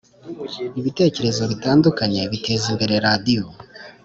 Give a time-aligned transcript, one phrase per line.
[0.79, 3.45] Ibitekerezo bitandukanye biteza imbere radiyo